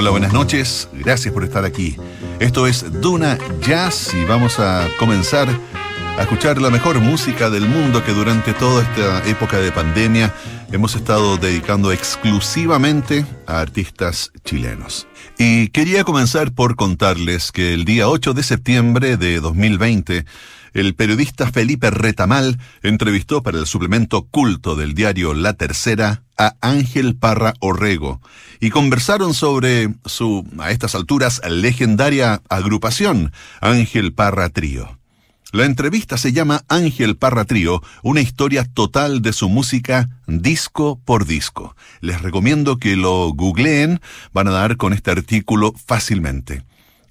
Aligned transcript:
Hola, 0.00 0.12
buenas 0.12 0.32
noches. 0.32 0.88
Gracias 0.94 1.34
por 1.34 1.44
estar 1.44 1.66
aquí. 1.66 1.94
Esto 2.38 2.66
es 2.66 3.02
Duna 3.02 3.36
Jazz 3.60 4.14
y 4.14 4.24
vamos 4.24 4.58
a 4.58 4.88
comenzar 4.98 5.46
a 6.16 6.22
escuchar 6.22 6.58
la 6.58 6.70
mejor 6.70 6.98
música 7.00 7.50
del 7.50 7.68
mundo 7.68 8.02
que 8.02 8.12
durante 8.12 8.54
toda 8.54 8.82
esta 8.82 9.28
época 9.28 9.58
de 9.58 9.70
pandemia 9.70 10.32
hemos 10.72 10.94
estado 10.94 11.36
dedicando 11.36 11.92
exclusivamente 11.92 13.26
a 13.46 13.60
artistas 13.60 14.32
chilenos. 14.42 15.06
Y 15.36 15.68
quería 15.68 16.02
comenzar 16.02 16.52
por 16.52 16.76
contarles 16.76 17.52
que 17.52 17.74
el 17.74 17.84
día 17.84 18.08
8 18.08 18.32
de 18.32 18.42
septiembre 18.42 19.18
de 19.18 19.38
2020 19.38 20.24
el 20.72 20.94
periodista 20.94 21.50
Felipe 21.50 21.90
Retamal 21.90 22.58
entrevistó 22.82 23.42
para 23.42 23.58
el 23.58 23.66
suplemento 23.66 24.22
culto 24.22 24.76
del 24.76 24.94
diario 24.94 25.34
La 25.34 25.54
Tercera 25.54 26.22
a 26.38 26.54
Ángel 26.60 27.16
Parra 27.16 27.54
Orrego 27.60 28.20
y 28.60 28.70
conversaron 28.70 29.34
sobre 29.34 29.94
su, 30.04 30.46
a 30.58 30.70
estas 30.70 30.94
alturas, 30.94 31.40
legendaria 31.48 32.42
agrupación, 32.48 33.32
Ángel 33.60 34.12
Parra 34.12 34.48
Trío. 34.48 34.98
La 35.52 35.64
entrevista 35.64 36.16
se 36.16 36.32
llama 36.32 36.62
Ángel 36.68 37.16
Parra 37.16 37.44
Trío, 37.44 37.82
una 38.04 38.20
historia 38.20 38.64
total 38.64 39.20
de 39.20 39.32
su 39.32 39.48
música 39.48 40.08
disco 40.28 41.00
por 41.04 41.26
disco. 41.26 41.74
Les 42.00 42.22
recomiendo 42.22 42.78
que 42.78 42.94
lo 42.94 43.30
googleen, 43.30 44.00
van 44.32 44.46
a 44.46 44.52
dar 44.52 44.76
con 44.76 44.92
este 44.92 45.10
artículo 45.10 45.74
fácilmente. 45.86 46.62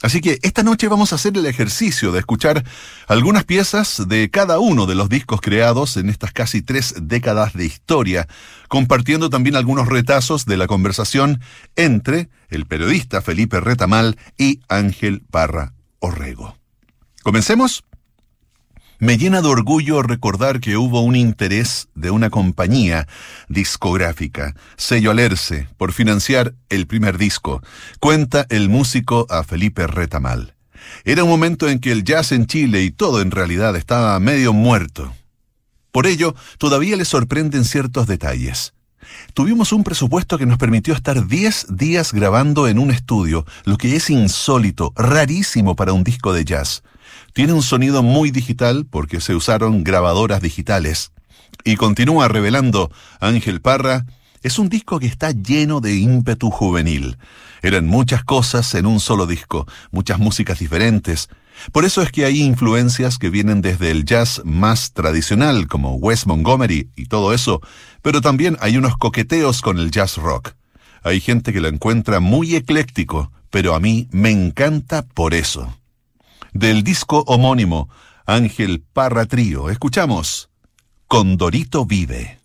Así 0.02 0.22
que 0.22 0.40
esta 0.44 0.64
noche 0.64 0.88
vamos 0.88 1.12
a 1.12 1.16
hacer 1.16 1.38
el 1.38 1.46
ejercicio 1.46 2.14
de 2.14 2.20
escuchar 2.20 2.64
algunas 3.08 3.44
piezas 3.44 4.08
de 4.08 4.30
cada 4.30 4.60
uno 4.60 4.86
de 4.86 4.96
los 4.96 5.10
discos 5.10 5.42
creados 5.42 5.98
en 5.98 6.10
estas 6.10 6.32
casi 6.32 6.62
tres 6.62 6.96
décadas 7.02 7.54
de 7.54 7.66
historia, 7.66 8.28
compartiendo 8.70 9.30
también 9.30 9.58
algunos 9.58 9.88
retazos 9.88 10.46
de 10.46 10.56
la 10.56 10.68
conversación 10.68 11.42
entre 11.76 12.30
el 12.50 12.66
periodista 12.66 13.22
Felipe 13.22 13.60
Retamal 13.60 14.18
y 14.38 14.62
Ángel 14.70 15.22
Parra 15.30 15.74
Orrego. 16.00 16.58
¿Comencemos? 17.22 17.84
Me 19.02 19.18
llena 19.18 19.42
de 19.42 19.48
orgullo 19.48 20.04
recordar 20.04 20.60
que 20.60 20.76
hubo 20.76 21.00
un 21.00 21.16
interés 21.16 21.88
de 21.96 22.12
una 22.12 22.30
compañía 22.30 23.08
discográfica, 23.48 24.56
sello 24.76 25.12
Alerce, 25.12 25.70
por 25.78 25.94
financiar 25.94 26.54
el 26.68 26.86
primer 26.86 27.18
disco, 27.18 27.64
cuenta 28.02 28.46
el 28.50 28.68
músico 28.68 29.26
a 29.30 29.46
Felipe 29.46 29.88
Retamal. 29.88 30.54
Era 31.06 31.24
un 31.24 31.30
momento 31.30 31.70
en 31.70 31.80
que 31.80 31.94
el 31.94 32.04
jazz 32.04 32.34
en 32.34 32.46
Chile 32.46 32.84
y 32.84 32.92
todo 32.92 33.22
en 33.22 33.32
realidad 33.32 33.78
estaba 33.78 34.20
medio 34.20 34.52
muerto. 34.52 35.16
Por 35.94 36.06
ello, 36.06 36.36
todavía 36.58 36.98
le 36.98 37.06
sorprenden 37.06 37.64
ciertos 37.64 38.06
detalles. 38.06 38.74
Tuvimos 39.34 39.72
un 39.72 39.86
presupuesto 39.86 40.38
que 40.38 40.46
nos 40.46 40.58
permitió 40.58 40.94
estar 40.94 41.26
10 41.26 41.68
días 41.70 42.12
grabando 42.12 42.68
en 42.68 42.78
un 42.78 42.92
estudio, 42.92 43.46
lo 43.64 43.78
que 43.78 43.96
es 43.96 44.10
insólito, 44.10 44.92
rarísimo 44.98 45.78
para 45.78 45.94
un 45.94 46.04
disco 46.04 46.34
de 46.34 46.44
jazz. 46.44 46.84
Tiene 47.34 47.54
un 47.54 47.64
sonido 47.64 48.04
muy 48.04 48.32
digital 48.32 48.86
porque 48.90 49.22
se 49.22 49.36
usaron 49.36 49.84
grabadoras 49.84 50.42
digitales. 50.42 51.12
Y 51.64 51.76
continúa 51.76 52.28
revelando 52.28 52.92
Ángel 53.20 53.62
Parra, 53.62 54.06
es 54.42 54.58
un 54.58 54.70
disco 54.70 55.00
que 55.00 55.08
está 55.08 55.32
lleno 55.32 55.82
de 55.82 55.98
ímpetu 55.98 56.50
juvenil. 56.50 57.18
Eran 57.62 57.86
muchas 57.88 58.24
cosas 58.24 58.74
en 58.76 58.86
un 58.86 59.00
solo 59.00 59.28
disco, 59.28 59.68
muchas 59.92 60.18
músicas 60.18 60.60
diferentes. 60.60 61.28
Por 61.74 61.84
eso 61.84 62.02
es 62.02 62.12
que 62.12 62.24
hay 62.24 62.42
influencias 62.42 63.18
que 63.18 63.30
vienen 63.30 63.62
desde 63.62 63.92
el 63.92 64.06
jazz 64.06 64.42
más 64.46 64.94
tradicional, 64.94 65.68
como 65.68 65.96
Wes 65.96 66.26
Montgomery 66.26 66.90
y 66.96 67.06
todo 67.08 67.34
eso, 67.34 67.60
pero 68.02 68.22
también 68.22 68.58
hay 68.62 68.78
unos 68.78 68.96
coqueteos 68.96 69.62
con 69.62 69.78
el 69.78 69.92
jazz 69.92 70.16
rock. 70.16 70.54
Hay 71.04 71.20
gente 71.20 71.52
que 71.52 71.60
lo 71.60 71.68
encuentra 71.68 72.22
muy 72.22 72.56
ecléctico, 72.56 73.32
pero 73.50 73.76
a 73.76 73.82
mí 73.82 74.08
me 74.12 74.32
encanta 74.32 75.06
por 75.06 75.34
eso 75.34 75.79
del 76.54 76.84
disco 76.84 77.24
homónimo 77.28 77.90
Ángel 78.26 78.84
Parra 78.94 79.26
Trío. 79.26 79.70
Escuchamos 79.70 80.50
Condorito 81.08 81.86
Vive. 81.86 82.40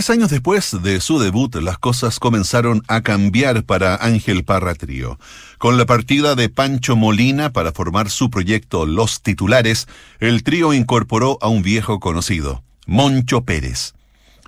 Tres 0.00 0.08
años 0.08 0.30
después 0.30 0.82
de 0.82 0.98
su 1.02 1.18
debut, 1.18 1.54
las 1.56 1.76
cosas 1.76 2.18
comenzaron 2.18 2.82
a 2.88 3.02
cambiar 3.02 3.64
para 3.64 3.96
Ángel 3.96 4.44
Parra 4.44 4.74
Trío. 4.74 5.18
Con 5.58 5.76
la 5.76 5.84
partida 5.84 6.34
de 6.34 6.48
Pancho 6.48 6.96
Molina 6.96 7.52
para 7.52 7.72
formar 7.72 8.08
su 8.08 8.30
proyecto 8.30 8.86
Los 8.86 9.20
Titulares, 9.20 9.88
el 10.18 10.42
trío 10.42 10.72
incorporó 10.72 11.36
a 11.42 11.48
un 11.48 11.60
viejo 11.60 12.00
conocido, 12.00 12.64
Moncho 12.86 13.42
Pérez. 13.42 13.92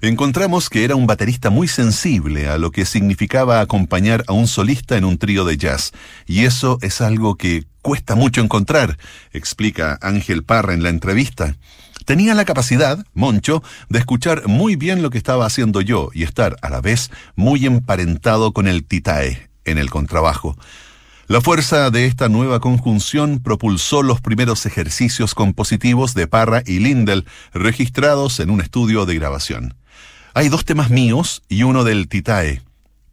Encontramos 0.00 0.70
que 0.70 0.84
era 0.84 0.96
un 0.96 1.06
baterista 1.06 1.50
muy 1.50 1.69
sensible 1.69 2.49
a 2.49 2.56
lo 2.56 2.70
que 2.70 2.87
significaba 2.87 3.60
acompañar 3.60 4.25
a 4.28 4.32
un 4.32 4.49
solista 4.49 4.96
en 4.96 5.04
un 5.04 5.19
trío 5.19 5.44
de 5.44 5.58
jazz, 5.58 5.93
y 6.26 6.46
eso 6.46 6.78
es 6.81 7.02
algo 7.02 7.37
que 7.37 7.66
cuesta 7.82 8.14
mucho 8.14 8.40
encontrar, 8.40 8.96
explica 9.34 9.99
Ángel 10.00 10.44
Parra 10.44 10.72
en 10.72 10.82
la 10.82 10.88
entrevista. 10.88 11.56
Tenía 12.04 12.34
la 12.34 12.44
capacidad, 12.44 13.04
Moncho, 13.14 13.62
de 13.88 13.99
escuchar 13.99 14.49
muy 14.49 14.76
bien 14.76 15.02
lo 15.02 15.10
que 15.10 15.19
estaba 15.19 15.46
haciendo 15.46 15.81
yo 15.81 16.10
y 16.12 16.25
estar 16.25 16.56
a 16.62 16.70
la 16.70 16.81
vez 16.81 17.10
muy 17.37 17.66
emparentado 17.66 18.52
con 18.52 18.66
el 18.66 18.84
titae 18.84 19.49
en 19.64 19.78
el 19.78 19.90
contrabajo. 19.90 20.56
La 21.28 21.40
fuerza 21.40 21.90
de 21.90 22.06
esta 22.06 22.28
nueva 22.28 22.60
conjunción 22.60 23.38
propulsó 23.38 24.02
los 24.02 24.20
primeros 24.20 24.66
ejercicios 24.66 25.34
compositivos 25.34 26.14
de 26.14 26.26
Parra 26.26 26.62
y 26.66 26.81
Lindel 26.81 27.26
registrados 27.54 28.40
en 28.40 28.50
un 28.50 28.60
estudio 28.60 29.06
de 29.06 29.14
grabación. 29.14 29.75
Hay 30.34 30.49
dos 30.49 30.64
temas 30.64 30.90
míos 30.90 31.43
y 31.49 31.62
uno 31.62 31.84
del 31.84 32.08
Titae, 32.08 32.62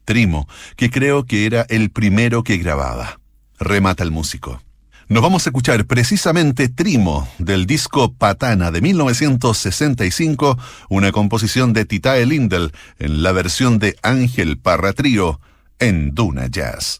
Trimo, 0.05 0.47
que 0.75 0.89
creo 0.89 1.25
que 1.25 1.45
era 1.45 1.65
el 1.69 1.91
primero 1.91 2.43
que 2.43 2.57
grababa. 2.57 3.19
Remata 3.59 4.03
el 4.03 4.11
músico. 4.11 4.61
Nos 5.09 5.23
vamos 5.23 5.47
a 5.47 5.49
escuchar 5.49 5.85
precisamente 5.85 6.69
Trimo 6.69 7.27
del 7.39 7.65
disco 7.65 8.13
Patana 8.13 8.69
de 8.69 8.79
1965, 8.79 10.55
una 10.87 11.11
composición 11.11 11.73
de 11.73 11.85
Titae 11.85 12.27
Lindel 12.27 12.71
en 12.99 13.23
la 13.23 13.31
versión 13.31 13.79
de 13.79 13.95
Ángel 14.03 14.59
Parra 14.59 14.93
Trío 14.93 15.41
en 15.79 16.13
Duna 16.13 16.45
Jazz. 16.45 16.99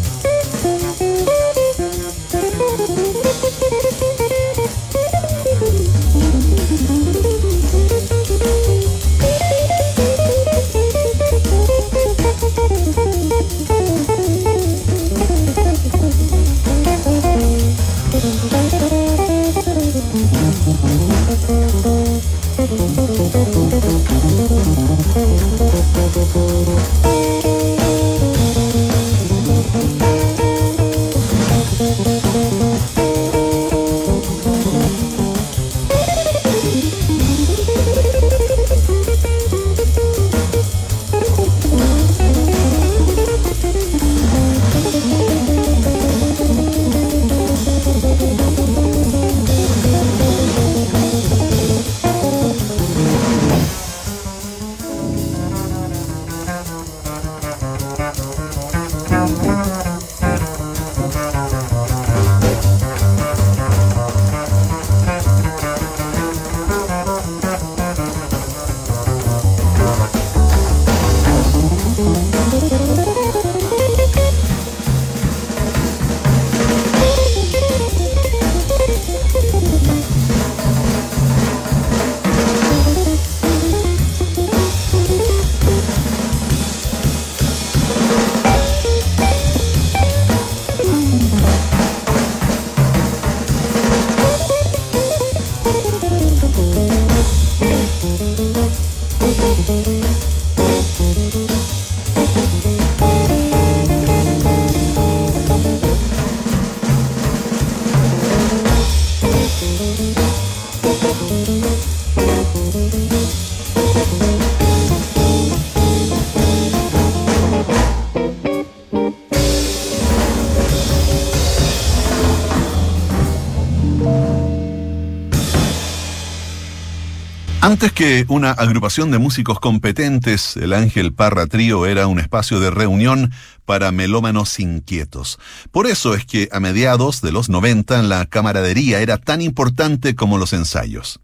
Antes 127.81 127.93
que 127.93 128.25
una 128.27 128.51
agrupación 128.51 129.09
de 129.09 129.17
músicos 129.17 129.59
competentes, 129.59 130.55
el 130.55 130.73
Ángel 130.73 131.13
Parra 131.13 131.47
Trío 131.47 131.87
era 131.87 132.05
un 132.05 132.19
espacio 132.19 132.59
de 132.59 132.69
reunión 132.69 133.33
para 133.65 133.91
melómanos 133.91 134.59
inquietos. 134.59 135.39
Por 135.71 135.87
eso 135.87 136.13
es 136.13 136.23
que 136.23 136.47
a 136.51 136.59
mediados 136.59 137.21
de 137.21 137.31
los 137.31 137.49
90 137.49 138.03
la 138.03 138.27
camaradería 138.27 138.99
era 138.99 139.17
tan 139.17 139.41
importante 139.41 140.13
como 140.13 140.37
los 140.37 140.53
ensayos. 140.53 141.21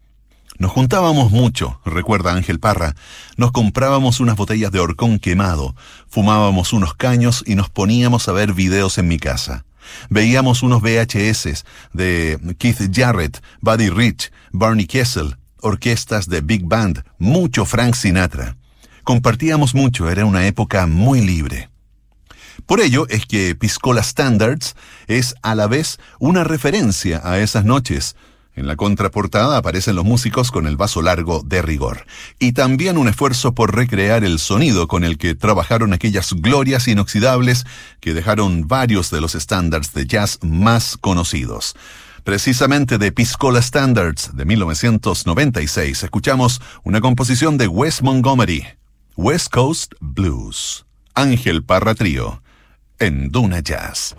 Nos 0.58 0.72
juntábamos 0.72 1.30
mucho, 1.30 1.80
recuerda 1.84 2.34
Ángel 2.34 2.58
Parra. 2.58 2.96
Nos 3.36 3.52
comprábamos 3.52 4.18
unas 4.18 4.34
botellas 4.34 4.72
de 4.72 4.80
horcón 4.80 5.20
quemado, 5.20 5.76
fumábamos 6.08 6.72
unos 6.72 6.92
caños 6.94 7.44
y 7.46 7.54
nos 7.54 7.70
poníamos 7.70 8.28
a 8.28 8.32
ver 8.32 8.52
videos 8.52 8.98
en 8.98 9.06
mi 9.06 9.20
casa. 9.20 9.64
Veíamos 10.10 10.64
unos 10.64 10.82
VHS 10.82 11.64
de 11.92 12.56
Keith 12.58 12.92
Jarrett, 12.92 13.40
Buddy 13.60 13.90
Rich, 13.90 14.32
Barney 14.50 14.88
Kessel, 14.88 15.36
orquestas 15.60 16.28
de 16.28 16.40
big 16.40 16.64
band, 16.64 17.04
mucho 17.18 17.64
Frank 17.64 17.94
Sinatra. 17.94 18.56
Compartíamos 19.04 19.74
mucho, 19.74 20.10
era 20.10 20.24
una 20.24 20.46
época 20.46 20.86
muy 20.86 21.20
libre. 21.20 21.70
Por 22.66 22.80
ello 22.80 23.06
es 23.08 23.24
que 23.24 23.54
Piscola 23.54 24.02
Standards 24.02 24.76
es 25.06 25.34
a 25.42 25.54
la 25.54 25.66
vez 25.66 25.98
una 26.18 26.44
referencia 26.44 27.20
a 27.24 27.38
esas 27.38 27.64
noches. 27.64 28.16
En 28.54 28.66
la 28.66 28.74
contraportada 28.74 29.56
aparecen 29.56 29.94
los 29.94 30.04
músicos 30.04 30.50
con 30.50 30.66
el 30.66 30.76
vaso 30.76 31.00
largo 31.00 31.42
de 31.46 31.62
rigor. 31.62 32.04
Y 32.40 32.52
también 32.52 32.98
un 32.98 33.06
esfuerzo 33.06 33.54
por 33.54 33.74
recrear 33.74 34.24
el 34.24 34.40
sonido 34.40 34.88
con 34.88 35.04
el 35.04 35.16
que 35.16 35.36
trabajaron 35.36 35.92
aquellas 35.92 36.32
glorias 36.32 36.88
inoxidables 36.88 37.64
que 38.00 38.14
dejaron 38.14 38.66
varios 38.66 39.10
de 39.10 39.20
los 39.20 39.36
estándares 39.36 39.94
de 39.94 40.06
jazz 40.06 40.40
más 40.42 40.96
conocidos. 40.96 41.76
Precisamente 42.24 42.98
de 42.98 43.12
Piscola 43.12 43.60
Standards 43.60 44.36
de 44.36 44.44
1996 44.44 46.02
escuchamos 46.02 46.60
una 46.84 47.00
composición 47.00 47.58
de 47.58 47.68
Wes 47.68 48.02
Montgomery, 48.02 48.66
West 49.16 49.50
Coast 49.50 49.94
Blues, 50.00 50.86
Ángel 51.14 51.64
Parra 51.64 51.94
Trío, 51.94 52.42
en 52.98 53.30
Duna 53.30 53.60
Jazz. 53.60 54.14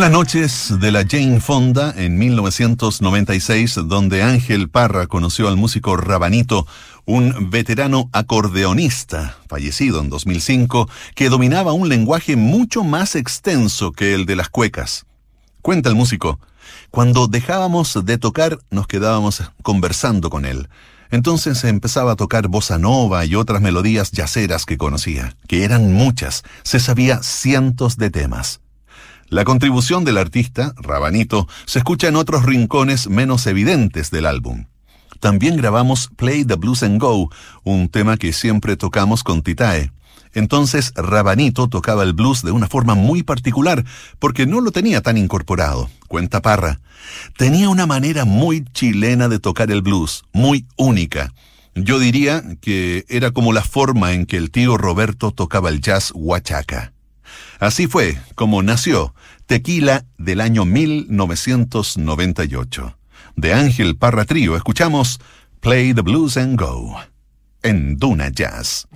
En 0.00 0.04
las 0.04 0.12
noches 0.12 0.80
de 0.80 0.92
la 0.92 1.04
Jane 1.06 1.40
Fonda 1.40 1.92
en 1.94 2.16
1996, 2.16 3.80
donde 3.84 4.22
Ángel 4.22 4.70
Parra 4.70 5.06
conoció 5.06 5.46
al 5.46 5.58
músico 5.58 5.94
Rabanito, 5.94 6.66
un 7.04 7.50
veterano 7.50 8.08
acordeonista, 8.14 9.36
fallecido 9.46 10.00
en 10.00 10.08
2005, 10.08 10.88
que 11.14 11.28
dominaba 11.28 11.74
un 11.74 11.90
lenguaje 11.90 12.36
mucho 12.36 12.82
más 12.82 13.14
extenso 13.14 13.92
que 13.92 14.14
el 14.14 14.24
de 14.24 14.36
las 14.36 14.48
cuecas. 14.48 15.04
Cuenta 15.60 15.90
el 15.90 15.96
músico, 15.96 16.40
cuando 16.90 17.26
dejábamos 17.26 18.02
de 18.02 18.16
tocar 18.16 18.58
nos 18.70 18.86
quedábamos 18.86 19.42
conversando 19.62 20.30
con 20.30 20.46
él. 20.46 20.70
Entonces 21.10 21.62
empezaba 21.64 22.12
a 22.12 22.16
tocar 22.16 22.48
bossa 22.48 22.78
nova 22.78 23.26
y 23.26 23.34
otras 23.34 23.60
melodías 23.60 24.12
yaceras 24.12 24.64
que 24.64 24.78
conocía, 24.78 25.36
que 25.46 25.64
eran 25.64 25.92
muchas, 25.92 26.42
se 26.62 26.80
sabía 26.80 27.22
cientos 27.22 27.98
de 27.98 28.08
temas. 28.08 28.62
La 29.30 29.44
contribución 29.44 30.04
del 30.04 30.18
artista, 30.18 30.74
Rabanito, 30.76 31.46
se 31.64 31.78
escucha 31.78 32.08
en 32.08 32.16
otros 32.16 32.44
rincones 32.44 33.08
menos 33.08 33.46
evidentes 33.46 34.10
del 34.10 34.26
álbum. 34.26 34.66
También 35.20 35.56
grabamos 35.56 36.10
Play 36.16 36.44
the 36.44 36.56
Blues 36.56 36.82
and 36.82 37.00
Go, 37.00 37.30
un 37.62 37.88
tema 37.88 38.16
que 38.16 38.32
siempre 38.32 38.76
tocamos 38.76 39.22
con 39.22 39.42
Titae. 39.42 39.92
Entonces 40.34 40.92
Rabanito 40.96 41.68
tocaba 41.68 42.02
el 42.02 42.12
blues 42.12 42.42
de 42.42 42.50
una 42.50 42.66
forma 42.66 42.96
muy 42.96 43.22
particular, 43.22 43.84
porque 44.18 44.46
no 44.46 44.60
lo 44.60 44.72
tenía 44.72 45.00
tan 45.00 45.16
incorporado, 45.16 45.88
cuenta 46.08 46.42
Parra. 46.42 46.80
Tenía 47.36 47.68
una 47.68 47.86
manera 47.86 48.24
muy 48.24 48.64
chilena 48.72 49.28
de 49.28 49.38
tocar 49.38 49.70
el 49.70 49.82
blues, 49.82 50.24
muy 50.32 50.66
única. 50.76 51.32
Yo 51.76 52.00
diría 52.00 52.42
que 52.60 53.04
era 53.08 53.30
como 53.30 53.52
la 53.52 53.62
forma 53.62 54.12
en 54.12 54.26
que 54.26 54.38
el 54.38 54.50
tío 54.50 54.76
Roberto 54.76 55.30
tocaba 55.30 55.68
el 55.68 55.80
jazz 55.80 56.10
huachaca. 56.16 56.92
Así 57.60 57.86
fue 57.86 58.18
como 58.34 58.62
nació 58.62 59.14
Tequila 59.44 60.06
del 60.16 60.40
año 60.40 60.64
1998. 60.64 62.96
De 63.36 63.52
Ángel 63.52 63.96
Parra 63.96 64.24
Trío 64.24 64.56
escuchamos 64.56 65.20
Play 65.60 65.92
the 65.92 66.00
Blues 66.00 66.38
and 66.38 66.58
Go 66.58 66.96
en 67.62 67.98
Duna 67.98 68.30
Jazz. 68.30 68.88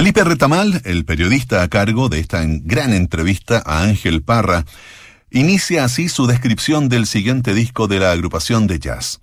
Felipe 0.00 0.24
Retamal, 0.24 0.80
el 0.86 1.04
periodista 1.04 1.62
a 1.62 1.68
cargo 1.68 2.08
de 2.08 2.20
esta 2.20 2.42
gran 2.42 2.94
entrevista 2.94 3.62
a 3.66 3.82
Ángel 3.82 4.22
Parra, 4.22 4.64
inicia 5.30 5.84
así 5.84 6.08
su 6.08 6.26
descripción 6.26 6.88
del 6.88 7.06
siguiente 7.06 7.52
disco 7.52 7.86
de 7.86 8.00
la 8.00 8.10
agrupación 8.10 8.66
de 8.66 8.78
jazz. 8.78 9.20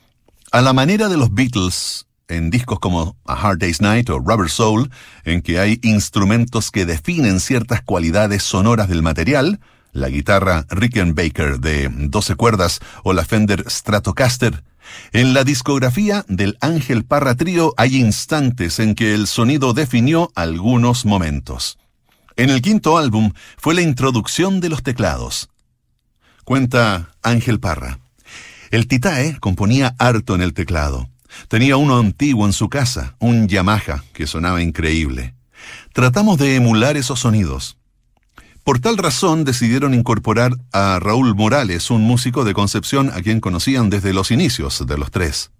A 0.51 0.61
la 0.61 0.73
manera 0.73 1.09
de 1.09 1.17
los 1.17 1.33
Beatles, 1.33 2.05
en 2.27 2.51
discos 2.51 2.77
como 2.77 3.17
A 3.25 3.33
Hard 3.33 3.57
Day's 3.57 3.81
Night 3.81 4.07
o 4.11 4.19
Rubber 4.19 4.51
Soul, 4.51 4.91
en 5.23 5.41
que 5.41 5.59
hay 5.59 5.79
instrumentos 5.81 6.69
que 6.69 6.85
definen 6.85 7.39
ciertas 7.39 7.81
cualidades 7.81 8.43
sonoras 8.43 8.87
del 8.87 9.01
material, 9.01 9.59
la 9.93 10.09
guitarra 10.09 10.67
Rickenbacker 10.69 11.59
de 11.59 11.89
12 11.91 12.35
cuerdas 12.35 12.81
o 13.01 13.13
la 13.13 13.25
Fender 13.25 13.63
Stratocaster, 13.67 14.63
en 15.13 15.34
la 15.34 15.43
discografía 15.43 16.26
del 16.28 16.58
Ángel 16.62 17.06
Parra 17.06 17.36
Trío 17.36 17.73
hay 17.78 17.97
instantes 17.97 18.80
en 18.80 18.95
que 18.95 19.13
el 19.13 19.28
sonido 19.28 19.73
definió 19.73 20.32
algunos 20.36 21.06
momentos. 21.06 21.78
En 22.36 22.50
el 22.50 22.62
quinto 22.62 22.97
álbum 22.97 23.32
fue 23.58 23.73
la 23.73 23.82
introducción 23.82 24.60
de 24.60 24.69
los 24.69 24.84
teclados. 24.84 25.50
Cuenta 26.43 27.10
Ángel 27.23 27.60
Parra. 27.60 28.00
El 28.69 28.88
Titae 28.88 29.38
componía 29.39 29.95
harto 29.97 30.36
en 30.36 30.41
el 30.41 30.54
teclado. 30.54 31.10
Tenía 31.47 31.78
uno 31.78 31.97
antiguo 31.97 32.45
en 32.45 32.54
su 32.54 32.69
casa, 32.69 33.15
un 33.19 33.47
Yamaha, 33.47 34.04
que 34.13 34.28
sonaba 34.28 34.62
increíble. 34.62 35.34
Tratamos 35.93 36.38
de 36.38 36.56
emular 36.56 36.97
esos 36.97 37.19
sonidos. 37.19 37.78
Por 38.67 38.80
tal 38.80 38.97
razón 38.97 39.45
decidieron 39.45 39.93
incorporar 39.93 40.51
a 40.73 40.99
Raúl 40.99 41.36
Morales, 41.36 41.89
un 41.89 42.01
músico 42.01 42.43
de 42.43 42.53
Concepción 42.53 43.10
a 43.13 43.21
quien 43.21 43.39
conocían 43.39 43.89
desde 43.89 44.12
los 44.12 44.30
inicios 44.30 44.86
de 44.86 44.97
los 44.97 45.10
tres. 45.10 45.51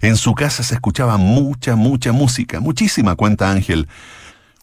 En 0.00 0.16
su 0.16 0.34
casa 0.34 0.62
se 0.62 0.72
escuchaba 0.72 1.18
mucha, 1.18 1.76
mucha 1.76 2.12
música, 2.12 2.60
muchísima, 2.60 3.16
cuenta 3.16 3.50
Ángel. 3.50 3.86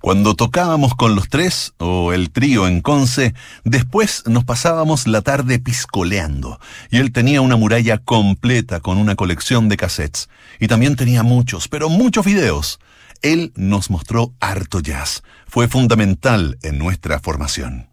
Cuando 0.01 0.33
tocábamos 0.33 0.95
con 0.95 1.13
los 1.13 1.29
tres, 1.29 1.75
o 1.77 2.11
el 2.11 2.31
trío 2.31 2.67
en 2.67 2.81
Conce, 2.81 3.35
después 3.65 4.23
nos 4.25 4.45
pasábamos 4.45 5.05
la 5.05 5.21
tarde 5.21 5.59
piscoleando, 5.59 6.59
y 6.89 6.97
él 6.97 7.11
tenía 7.11 7.41
una 7.41 7.55
muralla 7.55 7.99
completa 7.99 8.79
con 8.79 8.97
una 8.97 9.13
colección 9.13 9.69
de 9.69 9.77
cassettes, 9.77 10.27
y 10.59 10.67
también 10.67 10.95
tenía 10.95 11.21
muchos, 11.21 11.67
pero 11.67 11.89
muchos 11.89 12.25
videos. 12.25 12.79
Él 13.25 13.53
nos 13.55 13.89
mostró 13.89 14.35
harto 14.39 14.81
jazz. 14.81 15.23
Fue 15.47 15.67
fundamental 15.67 16.59
en 16.61 16.77
nuestra 16.77 17.19
formación. 17.19 17.89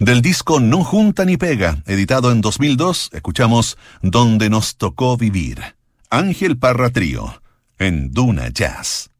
Del 0.00 0.22
disco 0.22 0.58
No 0.58 0.82
Junta 0.82 1.24
ni 1.24 1.36
Pega, 1.36 1.84
editado 1.86 2.32
en 2.32 2.40
2002, 2.40 3.10
escuchamos 3.12 3.78
Donde 4.02 4.50
nos 4.50 4.76
tocó 4.76 5.16
vivir. 5.16 5.76
Ángel 6.10 6.58
Parra 6.58 6.90
Trío, 6.90 7.40
en 7.78 8.10
Duna 8.10 8.48
Jazz. 8.48 9.11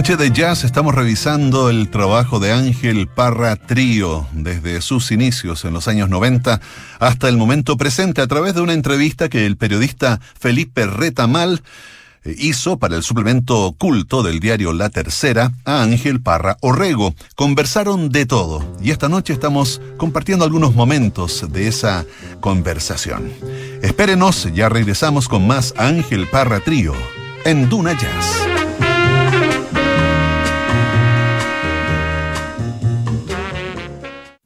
Noche 0.00 0.16
de 0.16 0.30
jazz 0.30 0.64
estamos 0.64 0.94
revisando 0.94 1.68
el 1.68 1.90
trabajo 1.90 2.40
de 2.40 2.52
Ángel 2.52 3.06
Parra 3.06 3.56
Trío 3.56 4.26
desde 4.32 4.80
sus 4.80 5.10
inicios 5.10 5.66
en 5.66 5.74
los 5.74 5.88
años 5.88 6.08
90 6.08 6.58
hasta 6.98 7.28
el 7.28 7.36
momento 7.36 7.76
presente 7.76 8.22
a 8.22 8.26
través 8.26 8.54
de 8.54 8.62
una 8.62 8.72
entrevista 8.72 9.28
que 9.28 9.44
el 9.44 9.58
periodista 9.58 10.18
Felipe 10.38 10.86
Retamal 10.86 11.60
eh, 12.24 12.34
hizo 12.38 12.78
para 12.78 12.96
el 12.96 13.02
suplemento 13.02 13.74
culto 13.76 14.22
del 14.22 14.40
diario 14.40 14.72
La 14.72 14.88
Tercera 14.88 15.52
a 15.66 15.82
Ángel 15.82 16.22
Parra 16.22 16.56
Orrego. 16.62 17.14
Conversaron 17.34 18.08
de 18.08 18.24
todo 18.24 18.78
y 18.80 18.92
esta 18.92 19.10
noche 19.10 19.34
estamos 19.34 19.82
compartiendo 19.98 20.46
algunos 20.46 20.74
momentos 20.74 21.44
de 21.52 21.68
esa 21.68 22.06
conversación. 22.40 23.30
Espérenos, 23.82 24.48
ya 24.54 24.70
regresamos 24.70 25.28
con 25.28 25.46
más 25.46 25.74
Ángel 25.76 26.26
Parra 26.26 26.60
Trío 26.60 26.94
en 27.44 27.68
Duna 27.68 27.92
Jazz. 27.92 28.49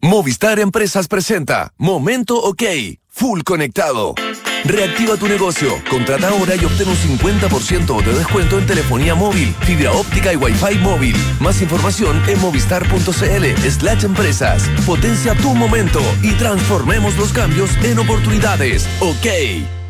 Movistar 0.04 0.58
Empresas 0.58 1.08
presenta 1.08 1.72
Momento 1.78 2.36
OK, 2.36 2.62
Full 3.08 3.40
Conectado. 3.40 4.14
Reactiva 4.62 5.16
tu 5.16 5.26
negocio, 5.28 5.80
contrata 5.88 6.28
ahora 6.28 6.56
y 6.56 6.64
obtén 6.66 6.88
un 6.88 6.94
50% 6.94 8.04
de 8.04 8.12
descuento 8.12 8.58
en 8.58 8.66
telefonía 8.66 9.14
móvil, 9.14 9.54
fibra 9.62 9.92
óptica 9.92 10.30
y 10.34 10.36
wifi 10.36 10.76
móvil. 10.82 11.16
Más 11.40 11.62
información 11.62 12.20
en 12.28 12.38
movistar.cl 12.38 13.70
slash 13.70 14.04
empresas. 14.04 14.68
Potencia 14.84 15.34
tu 15.36 15.54
momento 15.54 16.02
y 16.20 16.32
transformemos 16.32 17.16
los 17.16 17.32
cambios 17.32 17.70
en 17.82 17.98
oportunidades. 17.98 18.86
OK. 19.00 19.83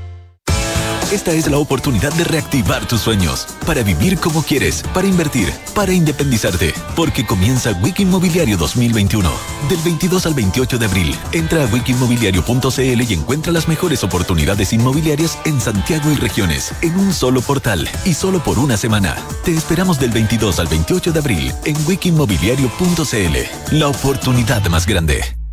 Esta 1.12 1.32
es 1.32 1.50
la 1.50 1.58
oportunidad 1.58 2.12
de 2.14 2.24
reactivar 2.24 2.88
tus 2.88 3.02
sueños, 3.02 3.46
para 3.66 3.82
vivir 3.82 4.18
como 4.18 4.42
quieres, 4.42 4.82
para 4.94 5.06
invertir, 5.06 5.52
para 5.74 5.92
independizarte, 5.92 6.72
porque 6.96 7.26
comienza 7.26 7.72
Wiki 7.82 8.02
Inmobiliario 8.02 8.56
2021. 8.56 9.30
Del 9.68 9.78
22 9.84 10.26
al 10.26 10.34
28 10.34 10.78
de 10.78 10.86
abril, 10.86 11.16
entra 11.32 11.62
a 11.62 11.66
wikimobiliario.cl 11.66 13.02
y 13.02 13.14
encuentra 13.14 13.52
las 13.52 13.68
mejores 13.68 14.02
oportunidades 14.02 14.72
inmobiliarias 14.72 15.38
en 15.44 15.60
Santiago 15.60 16.10
y 16.10 16.16
regiones, 16.16 16.72
en 16.80 16.98
un 16.98 17.12
solo 17.12 17.42
portal 17.42 17.88
y 18.04 18.14
solo 18.14 18.42
por 18.42 18.58
una 18.58 18.76
semana. 18.76 19.14
Te 19.44 19.52
esperamos 19.52 20.00
del 20.00 20.10
22 20.10 20.58
al 20.58 20.68
28 20.68 21.12
de 21.12 21.18
abril 21.18 21.52
en 21.64 21.76
wikimobiliario.cl. 21.86 23.76
La 23.76 23.88
oportunidad 23.88 24.66
más 24.68 24.86
grande. 24.86 25.43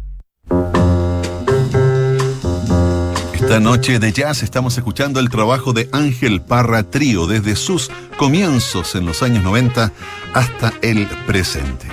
Esta 3.52 3.60
noche 3.60 4.00
de 4.00 4.14
jazz 4.14 4.44
estamos 4.44 4.78
escuchando 4.78 5.20
el 5.20 5.30
trabajo 5.30 5.74
de 5.74 5.90
Ángel 5.92 6.40
Parra 6.40 6.84
Trío 6.84 7.28
desde 7.28 7.58
sus 7.58 7.92
comienzos 8.16 8.96
en 8.96 9.06
los 9.06 9.22
años 9.24 9.44
90 9.44 9.92
hasta 10.34 10.72
el 10.82 11.06
presente. 11.28 11.86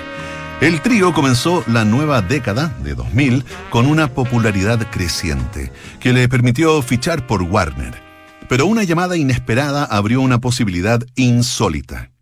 El 0.61 0.81
trío 0.83 1.13
comenzó 1.13 1.65
la 1.67 1.85
nueva 1.85 2.23
década 2.23 2.73
de 2.85 2.95
2000 2.95 3.45
con 3.71 3.87
una 3.87 4.07
popularidad 4.07 4.89
creciente 4.93 5.73
que 5.99 6.13
le 6.13 6.29
permitió 6.29 6.81
fichar 6.81 7.27
por 7.27 7.43
Warner. 7.43 8.01
Pero 8.49 8.67
una 8.67 8.85
llamada 8.85 9.17
inesperada 9.17 9.83
abrió 9.83 10.21
una 10.21 10.39
posibilidad 10.39 11.05
insólita. 11.17 12.13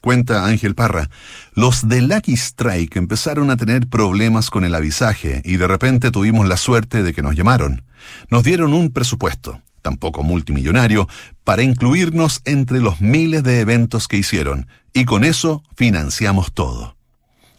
Cuenta 0.00 0.44
Ángel 0.44 0.74
Parra, 0.74 1.08
los 1.54 1.86
de 1.86 2.02
Lucky 2.02 2.32
Strike 2.32 2.96
empezaron 2.96 3.48
a 3.52 3.56
tener 3.56 3.86
problemas 3.86 4.50
con 4.50 4.64
el 4.64 4.74
avisaje 4.74 5.40
y 5.44 5.56
de 5.56 5.68
repente 5.68 6.10
tuvimos 6.10 6.48
la 6.48 6.56
suerte 6.56 7.04
de 7.04 7.14
que 7.14 7.22
nos 7.22 7.36
llamaron. 7.36 7.85
Nos 8.30 8.44
dieron 8.44 8.74
un 8.74 8.90
presupuesto, 8.90 9.60
tampoco 9.82 10.22
multimillonario, 10.22 11.08
para 11.44 11.62
incluirnos 11.62 12.42
entre 12.44 12.80
los 12.80 13.00
miles 13.00 13.42
de 13.42 13.60
eventos 13.60 14.08
que 14.08 14.16
hicieron, 14.16 14.68
y 14.92 15.04
con 15.04 15.24
eso 15.24 15.62
financiamos 15.76 16.52
todo. 16.52 16.96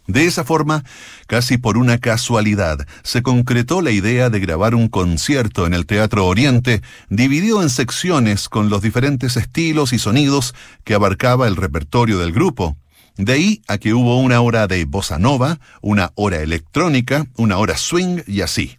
De 0.08 0.26
esa 0.26 0.46
forma, 0.46 0.86
casi 1.28 1.58
por 1.58 1.78
una 1.78 1.98
casualidad, 1.98 2.88
se 3.04 3.22
concretó 3.22 3.82
la 3.82 3.92
idea 3.92 4.30
de 4.30 4.40
grabar 4.40 4.74
un 4.74 4.88
concierto 4.88 5.68
en 5.68 5.74
el 5.74 5.86
Teatro 5.86 6.26
Oriente, 6.26 6.82
dividido 7.10 7.62
en 7.62 7.70
secciones 7.70 8.48
con 8.48 8.70
los 8.70 8.82
diferentes 8.82 9.36
estilos 9.36 9.92
y 9.92 10.00
sonidos 10.00 10.56
que 10.86 10.94
abarcaba 10.94 11.48
el 11.48 11.58
repertorio 11.58 12.20
del 12.20 12.32
grupo. 12.32 12.78
De 13.18 13.34
ahí 13.34 13.62
a 13.68 13.80
que 13.80 13.94
hubo 13.94 14.18
una 14.20 14.40
hora 14.40 14.68
de 14.68 14.86
bossa 14.86 15.20
nova, 15.20 15.60
una 15.82 16.14
hora 16.16 16.38
electrónica, 16.38 17.28
una 17.36 17.58
hora 17.58 17.76
swing 17.76 18.22
y 18.28 18.42
así. 18.42 18.78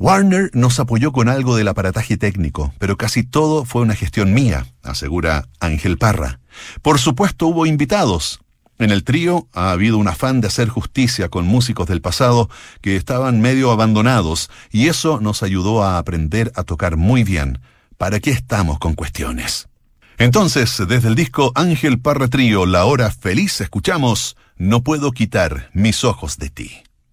Warner 0.00 0.50
nos 0.54 0.80
apoyó 0.80 1.12
con 1.12 1.28
algo 1.28 1.56
del 1.56 1.68
aparataje 1.68 2.16
técnico, 2.16 2.72
pero 2.78 2.96
casi 2.96 3.22
todo 3.22 3.66
fue 3.66 3.82
una 3.82 3.94
gestión 3.94 4.32
mía, 4.32 4.66
asegura 4.82 5.46
Ángel 5.60 5.98
Parra. 5.98 6.40
Por 6.80 6.98
supuesto 6.98 7.48
hubo 7.48 7.66
invitados. 7.66 8.40
En 8.78 8.92
el 8.92 9.04
trío 9.04 9.46
ha 9.52 9.72
habido 9.72 9.98
un 9.98 10.08
afán 10.08 10.40
de 10.40 10.46
hacer 10.46 10.70
justicia 10.70 11.28
con 11.28 11.46
músicos 11.46 11.86
del 11.86 12.00
pasado 12.00 12.48
que 12.80 12.96
estaban 12.96 13.42
medio 13.42 13.70
abandonados 13.72 14.48
y 14.72 14.88
eso 14.88 15.20
nos 15.20 15.42
ayudó 15.42 15.84
a 15.84 15.98
aprender 15.98 16.50
a 16.56 16.62
tocar 16.62 16.96
muy 16.96 17.22
bien. 17.22 17.60
¿Para 17.98 18.20
qué 18.20 18.30
estamos 18.30 18.78
con 18.78 18.94
cuestiones? 18.94 19.68
Entonces, 20.16 20.82
desde 20.88 21.08
el 21.08 21.14
disco 21.14 21.52
Ángel 21.54 22.00
Parra 22.00 22.28
Trío, 22.28 22.64
La 22.64 22.86
Hora 22.86 23.10
Feliz, 23.10 23.60
escuchamos 23.60 24.38
No 24.56 24.82
puedo 24.82 25.12
quitar 25.12 25.68
mis 25.74 26.04
ojos 26.04 26.38
de 26.38 26.48
ti. 26.48 26.70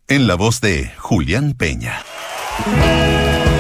En 0.08 0.26
la 0.26 0.36
voz 0.36 0.62
de 0.62 0.90
Julián 0.98 1.52
Peña. 1.52 2.02
No 2.66 3.57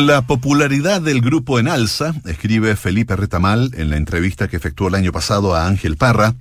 La 0.00 0.22
popularidad 0.22 1.02
del 1.02 1.20
grupo 1.20 1.58
en 1.58 1.68
alza, 1.68 2.14
escribe 2.24 2.74
Felipe 2.74 3.16
Retamal 3.16 3.70
en 3.74 3.90
la 3.90 3.98
entrevista 3.98 4.48
que 4.48 4.56
efectuó 4.56 4.88
el 4.88 4.94
año 4.94 5.12
pasado 5.12 5.54
a 5.54 5.66
Ángel 5.66 5.98
Parra, 5.98 6.34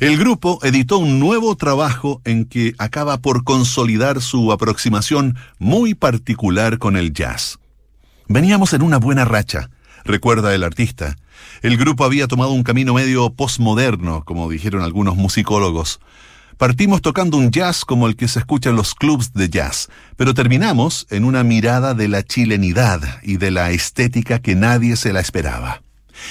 el 0.00 0.18
grupo 0.18 0.58
editó 0.62 0.98
un 0.98 1.18
nuevo 1.18 1.56
trabajo 1.56 2.20
en 2.26 2.44
que 2.44 2.74
acaba 2.76 3.16
por 3.16 3.42
consolidar 3.42 4.20
su 4.20 4.52
aproximación 4.52 5.34
muy 5.58 5.94
particular 5.94 6.76
con 6.76 6.94
el 6.94 7.14
jazz. 7.14 7.58
Veníamos 8.28 8.74
en 8.74 8.82
una 8.82 8.98
buena 8.98 9.24
racha, 9.24 9.70
recuerda 10.04 10.54
el 10.54 10.62
artista. 10.62 11.16
El 11.62 11.78
grupo 11.78 12.04
había 12.04 12.28
tomado 12.28 12.50
un 12.50 12.64
camino 12.64 12.92
medio 12.92 13.30
postmoderno, 13.30 14.24
como 14.24 14.50
dijeron 14.50 14.82
algunos 14.82 15.16
musicólogos. 15.16 16.00
Partimos 16.58 17.02
tocando 17.02 17.36
un 17.36 17.50
jazz 17.50 17.84
como 17.84 18.06
el 18.06 18.16
que 18.16 18.28
se 18.28 18.38
escucha 18.38 18.70
en 18.70 18.76
los 18.76 18.94
clubs 18.94 19.34
de 19.34 19.50
jazz, 19.50 19.90
pero 20.16 20.32
terminamos 20.32 21.06
en 21.10 21.24
una 21.24 21.44
mirada 21.44 21.92
de 21.92 22.08
la 22.08 22.22
chilenidad 22.22 23.00
y 23.22 23.36
de 23.36 23.50
la 23.50 23.72
estética 23.72 24.38
que 24.38 24.54
nadie 24.54 24.96
se 24.96 25.12
la 25.12 25.20
esperaba. 25.20 25.82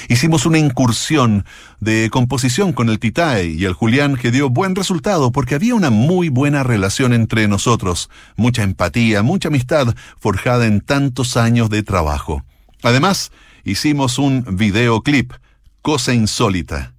Hicimos 0.09 0.47
una 0.47 0.57
incursión 0.57 1.45
de 1.79 2.09
composición 2.11 2.73
con 2.73 2.89
el 2.89 2.97
Titae 2.97 3.49
y 3.49 3.65
el 3.65 3.73
Julián 3.73 4.15
que 4.15 4.31
dio 4.31 4.49
buen 4.49 4.75
resultado 4.75 5.31
porque 5.31 5.53
había 5.53 5.75
una 5.75 5.91
muy 5.91 6.29
buena 6.29 6.63
relación 6.63 7.13
entre 7.13 7.47
nosotros, 7.47 8.09
mucha 8.35 8.63
empatía, 8.63 9.21
mucha 9.21 9.49
amistad 9.49 9.93
forjada 10.17 10.65
en 10.65 10.81
tantos 10.81 11.37
años 11.37 11.69
de 11.69 11.83
trabajo. 11.83 12.43
Además, 12.81 13.31
hicimos 13.63 14.17
un 14.17 14.43
videoclip, 14.57 15.33
cosa 15.83 16.15
insólita. 16.15 16.94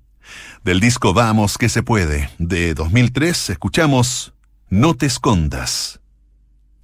Del 0.67 0.81
disco 0.81 1.15
Vamos 1.15 1.59
que 1.59 1.69
se 1.69 1.85
puede, 1.85 2.29
de 2.41 2.75
2003, 2.75 3.51
escuchamos 3.51 4.35
No 4.69 4.95
te 4.97 5.07
escondas 5.07 6.01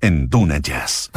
en 0.00 0.28
Duna 0.28 0.58
Jazz. 0.58 1.10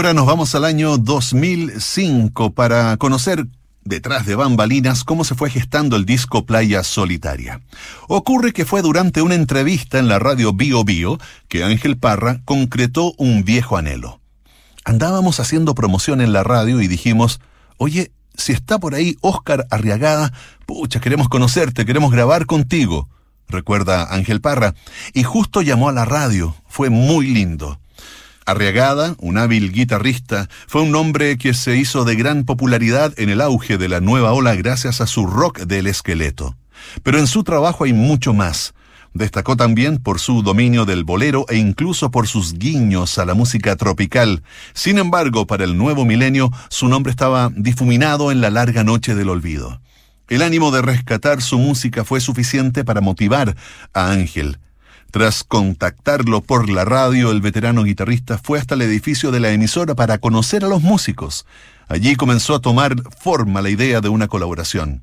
Ahora 0.00 0.14
nos 0.14 0.24
vamos 0.24 0.54
al 0.54 0.64
año 0.64 0.96
2005 0.96 2.54
para 2.54 2.96
conocer 2.96 3.46
detrás 3.84 4.24
de 4.24 4.34
bambalinas 4.34 5.04
cómo 5.04 5.24
se 5.24 5.34
fue 5.34 5.50
gestando 5.50 5.94
el 5.94 6.06
disco 6.06 6.46
Playa 6.46 6.82
Solitaria. 6.84 7.60
Ocurre 8.08 8.54
que 8.54 8.64
fue 8.64 8.80
durante 8.80 9.20
una 9.20 9.34
entrevista 9.34 9.98
en 9.98 10.08
la 10.08 10.18
radio 10.18 10.54
Bio 10.54 10.84
Bio 10.84 11.18
que 11.48 11.64
Ángel 11.64 11.98
Parra 11.98 12.40
concretó 12.46 13.12
un 13.18 13.44
viejo 13.44 13.76
anhelo. 13.76 14.22
Andábamos 14.86 15.38
haciendo 15.38 15.74
promoción 15.74 16.22
en 16.22 16.32
la 16.32 16.44
radio 16.44 16.80
y 16.80 16.88
dijimos, 16.88 17.38
oye, 17.76 18.10
si 18.34 18.52
está 18.52 18.78
por 18.78 18.94
ahí 18.94 19.18
Óscar 19.20 19.66
Arriagada, 19.70 20.32
pucha, 20.64 21.00
queremos 21.00 21.28
conocerte, 21.28 21.84
queremos 21.84 22.10
grabar 22.10 22.46
contigo, 22.46 23.10
recuerda 23.48 24.14
Ángel 24.14 24.40
Parra, 24.40 24.74
y 25.12 25.24
justo 25.24 25.60
llamó 25.60 25.90
a 25.90 25.92
la 25.92 26.06
radio, 26.06 26.56
fue 26.66 26.88
muy 26.88 27.26
lindo. 27.26 27.78
Arriagada, 28.50 29.14
un 29.18 29.38
hábil 29.38 29.70
guitarrista, 29.70 30.48
fue 30.66 30.82
un 30.82 30.92
hombre 30.96 31.38
que 31.38 31.54
se 31.54 31.76
hizo 31.76 32.04
de 32.04 32.16
gran 32.16 32.44
popularidad 32.44 33.14
en 33.16 33.30
el 33.30 33.40
auge 33.40 33.78
de 33.78 33.88
la 33.88 34.00
nueva 34.00 34.32
ola 34.32 34.56
gracias 34.56 35.00
a 35.00 35.06
su 35.06 35.24
rock 35.24 35.60
del 35.60 35.86
esqueleto. 35.86 36.56
Pero 37.04 37.20
en 37.20 37.28
su 37.28 37.44
trabajo 37.44 37.84
hay 37.84 37.92
mucho 37.92 38.34
más. 38.34 38.74
Destacó 39.14 39.56
también 39.56 39.98
por 39.98 40.18
su 40.18 40.42
dominio 40.42 40.84
del 40.84 41.04
bolero 41.04 41.46
e 41.48 41.58
incluso 41.58 42.10
por 42.10 42.26
sus 42.26 42.54
guiños 42.54 43.18
a 43.18 43.24
la 43.24 43.34
música 43.34 43.76
tropical. 43.76 44.42
Sin 44.74 44.98
embargo, 44.98 45.46
para 45.46 45.62
el 45.62 45.76
nuevo 45.76 46.04
milenio, 46.04 46.50
su 46.70 46.88
nombre 46.88 47.12
estaba 47.12 47.52
difuminado 47.54 48.32
en 48.32 48.40
la 48.40 48.50
larga 48.50 48.82
noche 48.82 49.14
del 49.14 49.28
olvido. 49.28 49.80
El 50.26 50.42
ánimo 50.42 50.72
de 50.72 50.82
rescatar 50.82 51.40
su 51.40 51.56
música 51.56 52.04
fue 52.04 52.20
suficiente 52.20 52.84
para 52.84 53.00
motivar 53.00 53.54
a 53.94 54.10
Ángel. 54.10 54.58
Tras 55.10 55.42
contactarlo 55.42 56.40
por 56.40 56.70
la 56.70 56.84
radio, 56.84 57.32
el 57.32 57.40
veterano 57.40 57.82
guitarrista 57.82 58.38
fue 58.38 58.60
hasta 58.60 58.76
el 58.76 58.82
edificio 58.82 59.32
de 59.32 59.40
la 59.40 59.50
emisora 59.50 59.96
para 59.96 60.18
conocer 60.18 60.64
a 60.64 60.68
los 60.68 60.82
músicos. 60.82 61.46
Allí 61.88 62.14
comenzó 62.14 62.54
a 62.54 62.60
tomar 62.60 62.94
forma 63.18 63.60
la 63.60 63.70
idea 63.70 64.00
de 64.00 64.08
una 64.08 64.28
colaboración. 64.28 65.02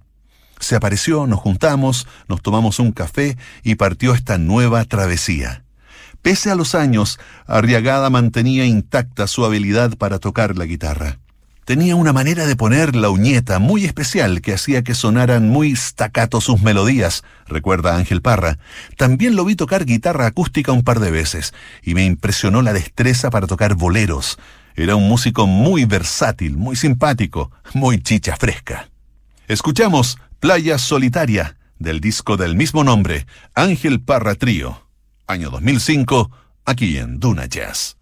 Se 0.60 0.78
apareció, 0.78 1.28
nos 1.28 1.40
juntamos, 1.40 2.08
nos 2.30 2.42
tomamos 2.42 2.80
un 2.80 2.94
café 2.94 3.38
y 3.64 3.76
partió 3.76 4.14
esta 4.14 4.38
nueva 4.38 4.86
travesía. 4.86 5.66
Pese 6.22 6.52
a 6.52 6.56
los 6.56 6.74
años, 6.74 7.20
Arriagada 7.46 8.10
mantenía 8.10 8.66
intacta 8.66 9.28
su 9.28 9.44
habilidad 9.44 9.98
para 9.98 10.20
tocar 10.20 10.58
la 10.58 10.66
guitarra. 10.66 11.20
Tenía 11.68 11.98
una 11.98 12.14
manera 12.14 12.46
de 12.46 12.56
poner 12.56 12.96
la 12.96 13.10
uñeta 13.10 13.60
muy 13.60 13.84
especial 13.84 14.40
que 14.40 14.54
hacía 14.54 14.86
que 14.86 14.96
sonaran 14.96 15.50
muy 15.50 15.76
staccato 15.76 16.40
sus 16.40 16.62
melodías, 16.62 17.26
recuerda 17.46 17.98
Ángel 17.98 18.22
Parra. 18.22 18.58
También 18.96 19.36
lo 19.36 19.44
vi 19.44 19.58
tocar 19.58 19.84
guitarra 19.84 20.28
acústica 20.28 20.72
un 20.72 20.86
par 20.86 21.02
de 21.02 21.12
veces 21.12 21.54
y 21.84 21.94
me 21.94 22.06
impresionó 22.06 22.62
la 22.62 22.72
destreza 22.72 23.32
para 23.32 23.48
tocar 23.48 23.76
boleros. 23.76 24.40
Era 24.78 24.96
un 24.96 25.10
músico 25.10 25.46
muy 25.46 25.84
versátil, 25.84 26.56
muy 26.56 26.78
simpático, 26.78 27.52
muy 27.74 28.02
chicha 28.02 28.38
fresca. 28.38 28.90
Escuchamos 29.50 30.20
Playa 30.40 30.78
Solitaria 30.78 31.58
del 31.80 32.00
disco 32.00 32.38
del 32.38 32.56
mismo 32.56 32.86
nombre, 32.86 33.28
Ángel 33.56 34.00
Parra 34.00 34.36
Trío, 34.36 34.88
año 35.28 35.50
2005, 35.50 36.32
aquí 36.64 36.98
en 36.98 37.20
Duna 37.20 37.46
Jazz. 37.46 37.98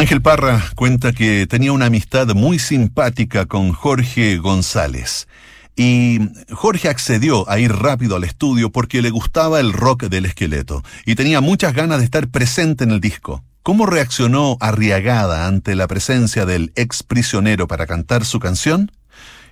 Ángel 0.00 0.22
Parra 0.22 0.64
cuenta 0.76 1.12
que 1.12 1.46
tenía 1.46 1.72
una 1.72 1.84
amistad 1.84 2.28
muy 2.28 2.58
simpática 2.58 3.44
con 3.44 3.74
Jorge 3.74 4.38
González. 4.38 5.28
Y 5.76 6.20
Jorge 6.50 6.88
accedió 6.88 7.46
a 7.50 7.58
ir 7.58 7.70
rápido 7.70 8.16
al 8.16 8.24
estudio 8.24 8.72
porque 8.72 9.02
le 9.02 9.10
gustaba 9.10 9.60
el 9.60 9.74
rock 9.74 10.04
del 10.04 10.24
esqueleto 10.24 10.82
y 11.04 11.16
tenía 11.16 11.42
muchas 11.42 11.74
ganas 11.74 11.98
de 11.98 12.06
estar 12.06 12.28
presente 12.28 12.84
en 12.84 12.92
el 12.92 13.02
disco. 13.02 13.44
¿Cómo 13.62 13.84
reaccionó 13.84 14.56
Arriagada 14.60 15.46
ante 15.46 15.74
la 15.74 15.86
presencia 15.86 16.46
del 16.46 16.72
ex 16.76 17.02
prisionero 17.02 17.68
para 17.68 17.86
cantar 17.86 18.24
su 18.24 18.40
canción? 18.40 18.90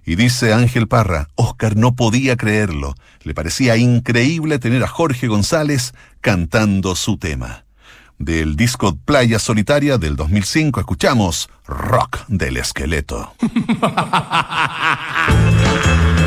Y 0.06 0.16
dice 0.16 0.54
Ángel 0.54 0.88
Parra, 0.88 1.28
Oscar 1.34 1.76
no 1.76 1.94
podía 1.94 2.38
creerlo. 2.38 2.94
Le 3.22 3.34
parecía 3.34 3.76
increíble 3.76 4.58
tener 4.58 4.82
a 4.82 4.88
Jorge 4.88 5.28
González 5.28 5.92
cantando 6.22 6.96
su 6.96 7.18
tema. 7.18 7.67
Del 8.18 8.56
disco 8.56 8.96
Playa 8.96 9.38
Solitaria 9.38 9.96
del 9.96 10.16
2005 10.16 10.80
escuchamos 10.80 11.48
Rock 11.66 12.26
del 12.26 12.56
Esqueleto. 12.56 13.32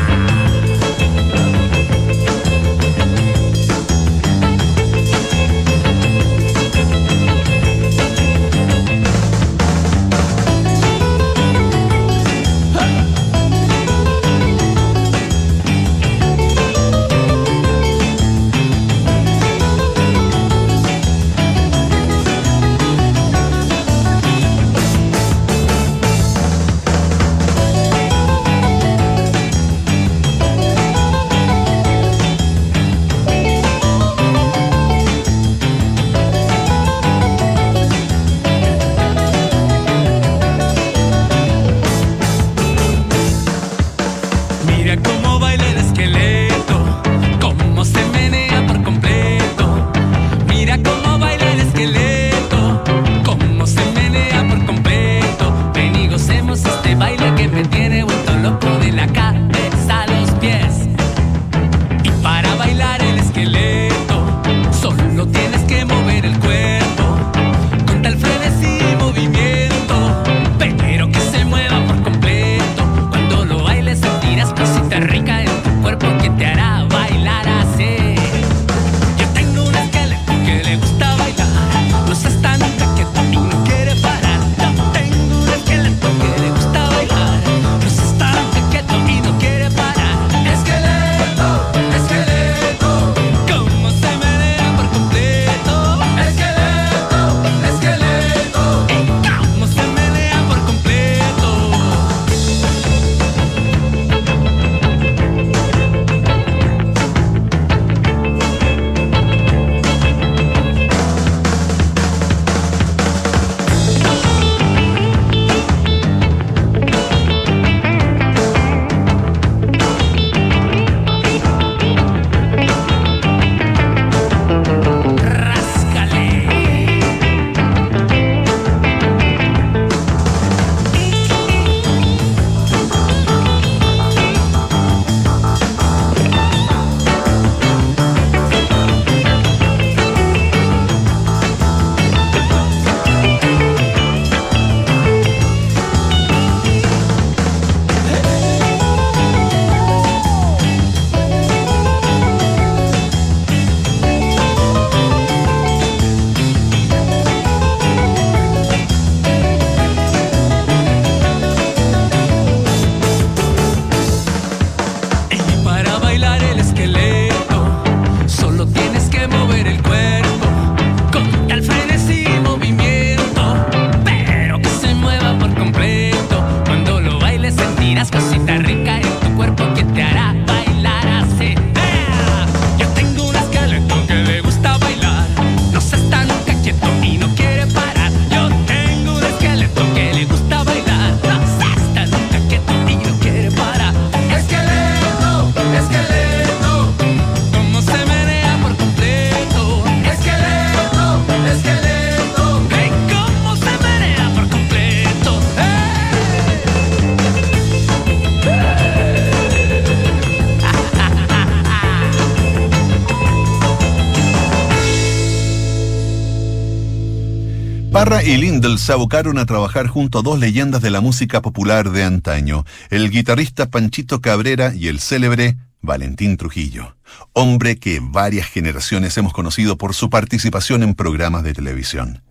se 218.62 218.92
abocaron 218.92 219.38
a 219.38 219.46
trabajar 219.46 219.88
junto 219.88 220.20
a 220.20 220.22
dos 220.22 220.38
leyendas 220.38 220.82
de 220.82 220.90
la 220.90 221.00
música 221.00 221.42
popular 221.42 221.90
de 221.90 222.04
antaño, 222.04 222.64
el 222.90 223.10
guitarrista 223.10 223.68
Panchito 223.70 224.20
Cabrera 224.20 224.72
y 224.72 224.86
el 224.86 225.00
célebre 225.00 225.56
Valentín 225.80 226.36
Trujillo, 226.36 226.96
hombre 227.32 227.76
que 227.76 227.98
varias 228.00 228.46
generaciones 228.46 229.18
hemos 229.18 229.32
conocido 229.32 229.76
por 229.76 229.94
su 229.94 230.10
participación 230.10 230.84
en 230.84 230.94
programas 230.94 231.42
de 231.42 231.54
televisión. 231.54 232.22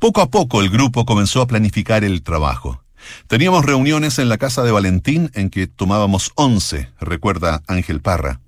Poco 0.00 0.20
a 0.22 0.28
poco 0.28 0.60
el 0.60 0.70
grupo 0.70 1.06
comenzó 1.06 1.40
a 1.40 1.46
planificar 1.46 2.02
el 2.02 2.22
trabajo. 2.22 2.82
Teníamos 3.28 3.64
reuniones 3.64 4.18
en 4.18 4.28
la 4.28 4.38
casa 4.38 4.64
de 4.64 4.72
Valentín 4.72 5.30
en 5.34 5.50
que 5.50 5.68
tomábamos 5.68 6.32
once, 6.34 6.90
recuerda 7.00 7.62
Ángel 7.68 8.00
Parra. 8.00 8.40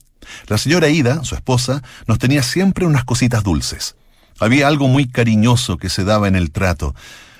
La 0.48 0.58
señora 0.58 0.88
Ida, 0.88 1.22
su 1.22 1.36
esposa, 1.36 1.82
nos 2.08 2.18
tenía 2.18 2.42
siempre 2.42 2.84
unas 2.84 3.04
cositas 3.04 3.44
dulces. 3.44 3.94
Había 4.40 4.66
algo 4.66 4.88
muy 4.88 5.08
cariñoso 5.08 5.78
que 5.78 5.88
se 5.88 6.02
daba 6.02 6.26
en 6.26 6.34
el 6.36 6.50
trato. 6.50 6.94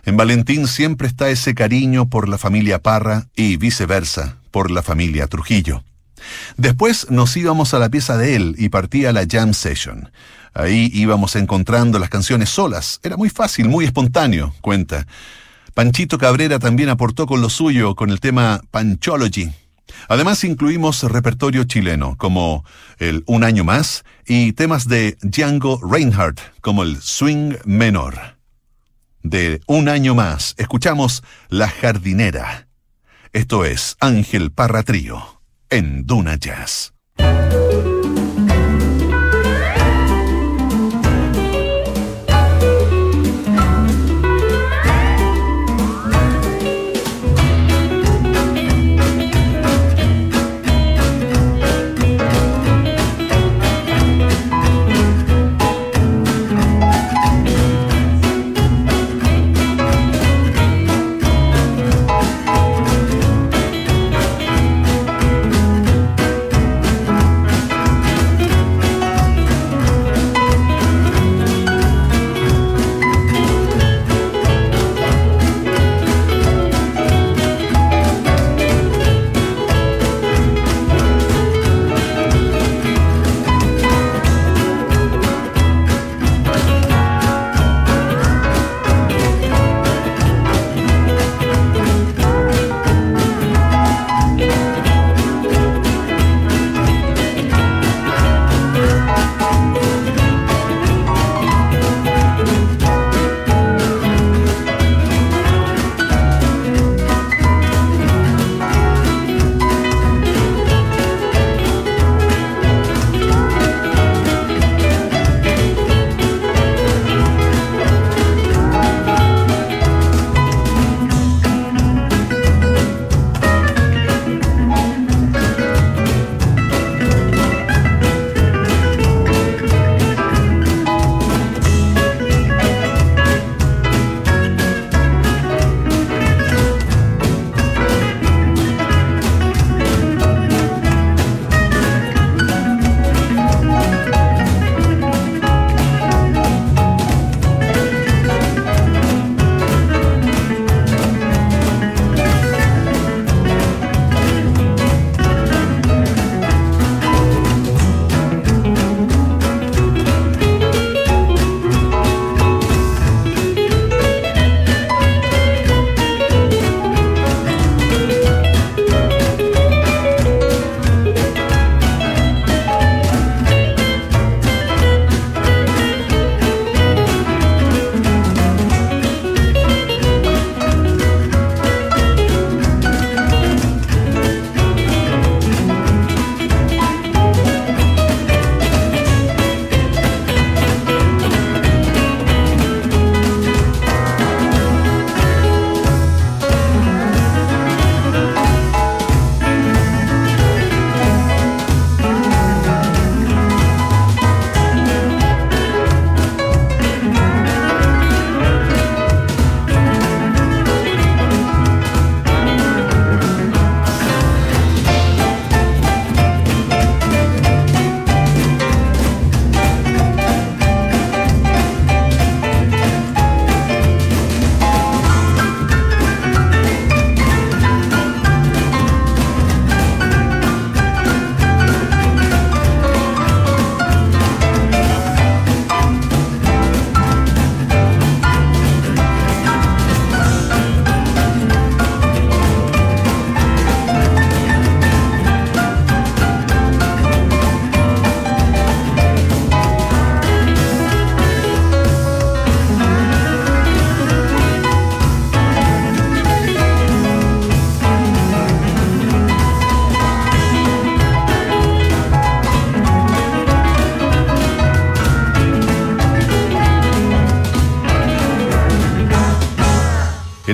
En 0.09 0.17
Valentín 0.17 0.69
siempre 0.69 1.07
está 1.07 1.29
ese 1.29 1.55
cariño 1.55 2.09
por 2.09 2.31
la 2.31 2.39
familia 2.39 2.79
Parra 2.79 3.29
y 3.37 3.59
viceversa, 3.59 4.39
por 4.51 4.71
la 4.71 4.83
familia 4.83 5.27
Trujillo. 5.27 5.85
Después 6.57 7.11
nos 7.11 7.37
íbamos 7.37 7.75
a 7.75 7.79
la 7.79 7.91
pieza 7.91 8.17
de 8.17 8.35
él 8.35 8.55
y 8.57 8.71
partía 8.71 9.13
la 9.13 9.27
jam 9.31 9.53
session. 9.53 10.11
Ahí 10.55 10.91
íbamos 10.95 11.37
encontrando 11.37 11.99
las 11.99 12.09
canciones 12.09 12.49
solas. 12.49 13.01
Era 13.03 13.19
muy 13.19 13.29
fácil, 13.29 13.69
muy 13.69 13.85
espontáneo, 13.85 14.55
cuenta. 14.63 15.07
Panchito 15.75 16.17
Cabrera 16.17 16.59
también 16.59 16.89
aportó 16.89 17.27
con 17.27 17.43
lo 17.43 17.51
suyo 17.51 17.95
con 17.95 18.09
el 18.09 18.19
tema 18.19 18.63
Panchology. 18.71 19.53
Además 20.09 20.43
incluimos 20.43 21.03
repertorio 21.03 21.65
chileno 21.65 22.17
como 22.17 22.65
el 22.99 23.25
Un 23.27 23.45
año 23.45 23.63
más 23.63 24.05
y 24.27 24.55
temas 24.55 24.89
de 24.89 25.19
Django 25.21 25.79
Reinhardt 25.87 26.41
como 26.63 26.83
el 26.83 26.97
Swing 26.99 27.57
Menor. 27.67 28.38
De 29.23 29.61
Un 29.67 29.89
año 29.89 30.15
más 30.15 30.55
escuchamos 30.59 31.23
La 31.49 31.69
Jardinera. 31.69 32.69
Esto 33.33 33.65
es 33.65 33.97
Ángel 34.01 34.53
Parra 34.53 34.83
Trío 34.83 35.43
en 35.71 36.07
Duna 36.07 36.37
Jazz. 36.37 36.95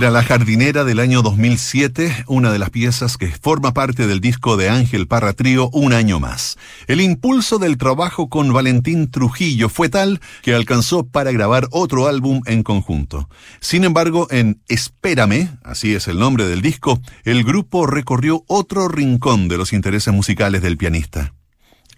Era 0.05 0.11
La 0.11 0.22
Jardinera 0.22 0.84
del 0.84 1.00
año 1.00 1.22
2007, 1.22 2.24
una 2.26 2.52
de 2.52 2.59
las 2.59 2.68
piezas 2.68 3.16
que 3.16 3.28
forma 3.28 3.72
parte 3.72 4.07
del 4.07 4.20
disco 4.20 4.59
de 4.59 4.68
Ángel 4.68 5.07
Parra 5.09 5.32
Trío 5.32 5.70
Un 5.72 5.94
año 5.94 6.20
más. 6.20 6.59
El 6.88 7.00
impulso 7.00 7.59
del 7.59 7.78
trabajo 7.78 8.28
con 8.28 8.52
Valentín 8.52 9.11
Trujillo 9.11 9.70
fue 9.70 9.88
tal 9.88 10.20
que 10.42 10.55
alcanzó 10.55 11.07
para 11.07 11.32
grabar 11.32 11.68
otro 11.70 12.07
álbum 12.07 12.42
en 12.44 12.62
conjunto. 12.62 13.30
Sin 13.61 13.82
embargo, 13.82 14.28
en 14.30 14.61
Espérame, 14.68 15.57
así 15.62 15.94
es 15.94 16.07
el 16.07 16.18
nombre 16.18 16.48
del 16.48 16.61
disco, 16.61 17.00
el 17.24 17.42
grupo 17.42 17.86
recorrió 17.86 18.44
otro 18.46 18.88
rincón 18.88 19.48
de 19.48 19.57
los 19.57 19.72
intereses 19.72 20.12
musicales 20.12 20.61
del 20.61 20.76
pianista. 20.76 21.32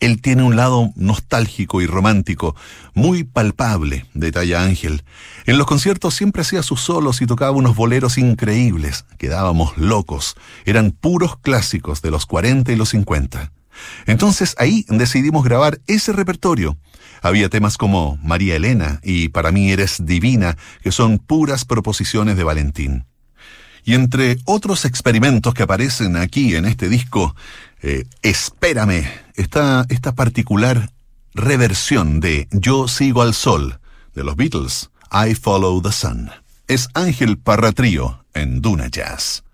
Él 0.00 0.20
tiene 0.20 0.42
un 0.42 0.56
lado 0.56 0.92
nostálgico 0.96 1.80
y 1.80 1.86
romántico, 1.86 2.54
muy 2.94 3.24
palpable, 3.24 4.06
detalla 4.14 4.62
Ángel. 4.62 5.04
En 5.46 5.58
los 5.58 5.66
conciertos 5.66 6.14
siempre 6.14 6.42
hacía 6.42 6.62
sus 6.62 6.80
solos 6.80 7.22
y 7.22 7.26
tocaba 7.26 7.52
unos 7.52 7.76
boleros 7.76 8.18
increíbles. 8.18 9.04
Quedábamos 9.18 9.76
locos. 9.78 10.36
Eran 10.64 10.90
puros 10.90 11.38
clásicos 11.38 12.02
de 12.02 12.10
los 12.10 12.26
40 12.26 12.72
y 12.72 12.76
los 12.76 12.90
50. 12.90 13.52
Entonces 14.06 14.54
ahí 14.58 14.84
decidimos 14.88 15.44
grabar 15.44 15.80
ese 15.86 16.12
repertorio. 16.12 16.76
Había 17.22 17.48
temas 17.48 17.76
como 17.76 18.18
María 18.22 18.56
Elena 18.56 19.00
y 19.02 19.28
Para 19.28 19.52
mí 19.52 19.70
eres 19.70 20.04
divina, 20.04 20.56
que 20.82 20.92
son 20.92 21.18
puras 21.18 21.64
proposiciones 21.64 22.36
de 22.36 22.44
Valentín. 22.44 23.04
Y 23.84 23.94
entre 23.94 24.38
otros 24.44 24.84
experimentos 24.84 25.54
que 25.54 25.62
aparecen 25.62 26.16
aquí 26.16 26.56
en 26.56 26.64
este 26.64 26.88
disco, 26.88 27.36
eh, 27.82 28.04
Espérame, 28.22 29.04
está 29.34 29.84
esta 29.88 30.14
particular 30.14 30.90
reversión 31.34 32.20
de 32.20 32.48
Yo 32.50 32.88
sigo 32.88 33.22
al 33.22 33.34
sol 33.34 33.78
de 34.14 34.24
los 34.24 34.36
Beatles, 34.36 34.90
I 35.12 35.34
Follow 35.34 35.80
the 35.82 35.92
Sun. 35.92 36.30
Es 36.68 36.88
Ángel 36.94 37.38
Parratrío 37.38 38.24
en 38.34 38.60
Duna 38.60 38.88
Jazz. 38.88 39.44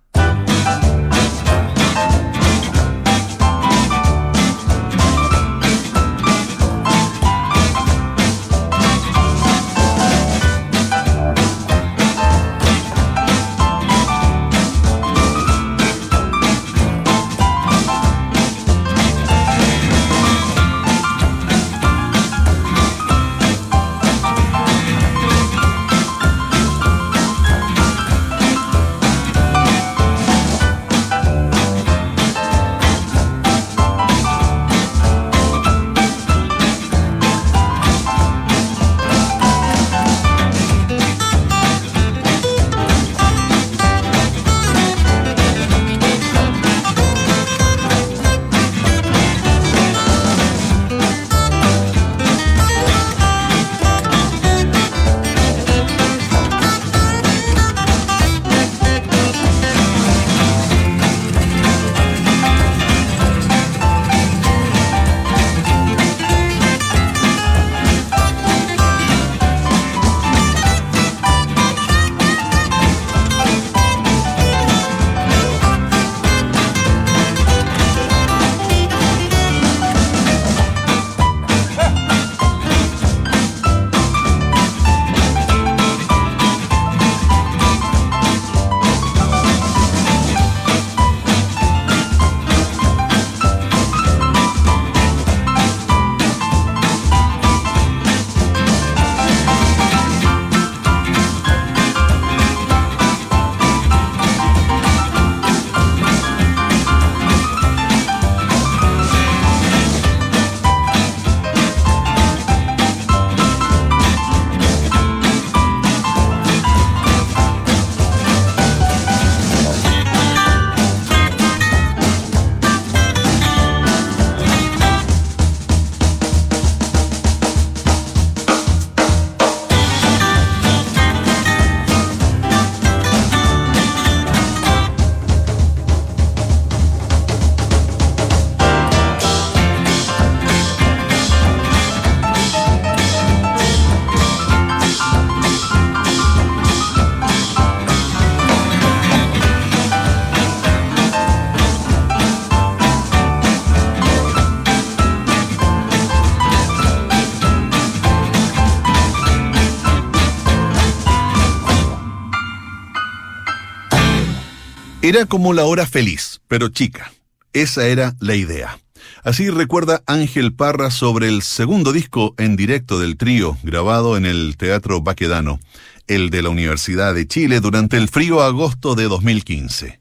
Era 165.05 165.26
como 165.26 165.53
la 165.53 165.64
hora 165.64 165.84
feliz, 165.84 166.40
pero 166.46 166.68
chica. 166.68 167.12
Esa 167.53 167.88
era 167.88 168.14
la 168.20 168.36
idea. 168.36 168.78
Así 169.24 169.50
recuerda 169.50 170.05
Ángel 170.07 170.55
Parra 170.55 170.92
sobre 170.92 171.26
el 171.26 171.42
segundo 171.42 171.92
disco 171.92 172.36
en 172.38 172.55
directo 172.55 173.00
del 173.00 173.16
trío, 173.16 173.59
grabado 173.64 174.16
en 174.16 174.26
el 174.26 174.57
Teatro 174.57 175.00
Baquedano, 175.00 175.59
el 176.07 176.30
de 176.30 176.42
la 176.42 176.50
Universidad 176.50 177.14
de 177.14 177.26
Chile, 177.26 177.59
durante 177.59 177.96
el 177.96 178.09
frío 178.09 178.42
agosto 178.42 178.94
de 178.94 179.09
2015. 179.09 180.00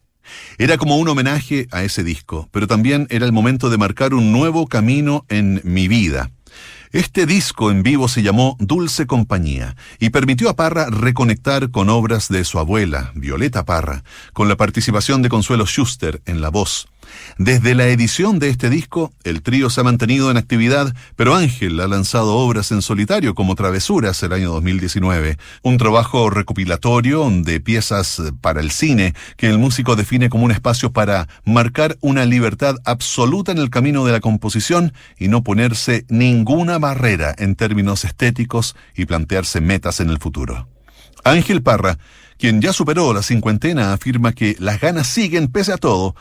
Era 0.59 0.77
como 0.77 0.97
un 0.97 1.07
homenaje 1.07 1.65
a 1.71 1.81
ese 1.81 2.03
disco, 2.03 2.47
pero 2.51 2.67
también 2.67 3.07
era 3.09 3.25
el 3.25 3.31
momento 3.31 3.71
de 3.71 3.79
marcar 3.79 4.13
un 4.13 4.31
nuevo 4.31 4.67
camino 4.67 5.25
en 5.29 5.61
mi 5.63 5.87
vida 5.87 6.29
este 6.91 7.25
disco 7.25 7.71
en 7.71 7.83
vivo 7.83 8.07
se 8.07 8.21
llamó 8.21 8.57
Dulce 8.59 9.07
Compañía 9.07 9.75
y 9.99 10.09
permitió 10.09 10.49
a 10.49 10.55
Parra 10.55 10.87
reconectar 10.89 11.71
con 11.71 11.89
obras 11.89 12.27
de 12.27 12.43
su 12.43 12.59
abuela, 12.59 13.11
Violeta 13.15 13.63
Parra, 13.63 14.03
con 14.33 14.49
la 14.49 14.57
participación 14.57 15.21
de 15.21 15.29
Consuelo 15.29 15.65
Schuster 15.65 16.21
en 16.25 16.41
la 16.41 16.49
voz. 16.49 16.90
Desde 17.43 17.73
la 17.73 17.87
edición 17.87 18.37
de 18.37 18.49
este 18.49 18.69
disco, 18.69 19.11
el 19.23 19.41
trío 19.41 19.71
se 19.71 19.81
ha 19.81 19.83
mantenido 19.83 20.29
en 20.29 20.37
actividad, 20.37 20.93
pero 21.15 21.33
Ángel 21.33 21.79
ha 21.79 21.87
lanzado 21.87 22.35
obras 22.35 22.71
en 22.71 22.83
solitario 22.83 23.33
como 23.33 23.55
Travesuras 23.55 24.21
el 24.21 24.33
año 24.33 24.51
2019, 24.51 25.39
un 25.63 25.77
trabajo 25.79 26.29
recopilatorio 26.29 27.27
de 27.31 27.59
piezas 27.59 28.21
para 28.41 28.61
el 28.61 28.69
cine 28.69 29.15
que 29.37 29.47
el 29.47 29.57
músico 29.57 29.95
define 29.95 30.29
como 30.29 30.45
un 30.45 30.51
espacio 30.51 30.91
para 30.91 31.27
marcar 31.43 31.97
una 32.01 32.25
libertad 32.25 32.75
absoluta 32.85 33.51
en 33.51 33.57
el 33.57 33.71
camino 33.71 34.05
de 34.05 34.11
la 34.11 34.19
composición 34.19 34.93
y 35.17 35.27
no 35.27 35.43
ponerse 35.43 36.05
ninguna 36.09 36.77
barrera 36.77 37.33
en 37.39 37.55
términos 37.55 38.05
estéticos 38.05 38.75
y 38.95 39.05
plantearse 39.05 39.61
metas 39.61 39.99
en 39.99 40.11
el 40.11 40.19
futuro. 40.19 40.67
Ángel 41.23 41.63
Parra, 41.63 41.97
quien 42.37 42.61
ya 42.61 42.71
superó 42.71 43.13
la 43.15 43.23
cincuentena, 43.23 43.93
afirma 43.93 44.31
que 44.31 44.55
las 44.59 44.79
ganas 44.79 45.07
siguen 45.07 45.47
pese 45.47 45.73
a 45.73 45.77
todo, 45.77 46.15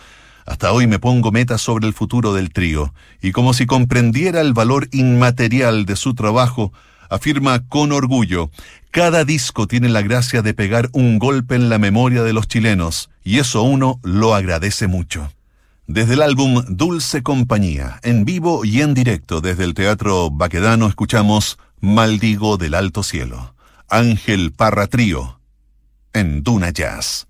hasta 0.47 0.73
hoy 0.73 0.87
me 0.87 0.99
pongo 0.99 1.33
metas 1.33 1.61
sobre 1.61 1.87
el 1.87 1.95
futuro 1.95 2.35
del 2.35 2.51
trío, 2.51 2.93
y 3.21 3.33
como 3.33 3.55
si 3.55 3.67
comprendiera 3.67 4.41
el 4.41 4.53
valor 4.53 4.89
inmaterial 4.93 5.87
de 5.87 5.97
su 5.97 6.15
trabajo, 6.15 6.73
afirma 7.09 7.67
con 7.69 7.93
orgullo, 7.93 8.51
cada 8.91 9.25
disco 9.25 9.67
tiene 9.67 9.89
la 9.89 10.03
gracia 10.03 10.43
de 10.43 10.55
pegar 10.55 10.89
un 10.93 11.19
golpe 11.19 11.55
en 11.55 11.69
la 11.69 11.79
memoria 11.79 12.23
de 12.23 12.33
los 12.33 12.49
chilenos, 12.49 13.11
y 13.23 13.39
eso 13.39 13.63
uno 13.63 14.01
lo 14.03 14.35
agradece 14.35 14.87
mucho. 14.87 15.31
Desde 15.87 16.15
el 16.15 16.23
álbum 16.23 16.63
Dulce 16.69 17.23
Compañía, 17.23 17.99
en 18.03 18.25
vivo 18.25 18.65
y 18.65 18.81
en 18.81 18.95
directo 18.95 19.41
desde 19.41 19.65
el 19.65 19.75
Teatro 19.75 20.31
Baquedano, 20.31 20.87
escuchamos 20.87 21.59
Maldigo 21.81 22.57
del 22.57 22.75
Alto 22.75 23.03
Cielo, 23.03 23.55
Ángel 23.89 24.53
Parra 24.53 24.87
Trío, 24.87 25.41
en 26.13 26.45
Duna 26.45 26.71
Jazz. 26.71 27.27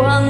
one 0.00 0.29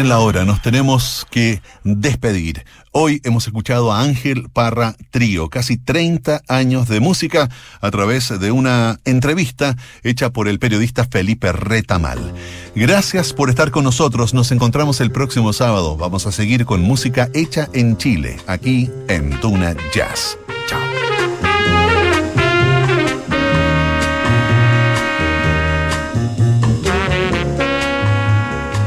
en 0.00 0.08
la 0.08 0.18
hora, 0.18 0.44
nos 0.44 0.62
tenemos 0.62 1.26
que 1.30 1.60
despedir. 1.84 2.64
Hoy 2.90 3.20
hemos 3.22 3.46
escuchado 3.46 3.92
a 3.92 4.00
Ángel 4.00 4.48
Parra 4.50 4.96
Trío, 5.10 5.48
casi 5.48 5.76
30 5.76 6.42
años 6.48 6.88
de 6.88 7.00
música, 7.00 7.48
a 7.80 7.90
través 7.90 8.40
de 8.40 8.50
una 8.50 8.98
entrevista 9.04 9.76
hecha 10.02 10.30
por 10.30 10.48
el 10.48 10.58
periodista 10.58 11.04
Felipe 11.04 11.52
Retamal. 11.52 12.34
Gracias 12.74 13.32
por 13.32 13.50
estar 13.50 13.70
con 13.70 13.84
nosotros, 13.84 14.32
nos 14.32 14.50
encontramos 14.52 15.00
el 15.00 15.12
próximo 15.12 15.52
sábado. 15.52 15.96
Vamos 15.96 16.26
a 16.26 16.32
seguir 16.32 16.64
con 16.64 16.80
música 16.80 17.28
hecha 17.34 17.68
en 17.74 17.96
Chile, 17.98 18.38
aquí 18.46 18.90
en 19.08 19.38
Tuna 19.40 19.76
Jazz. 19.92 20.38
Chao. 20.66 20.89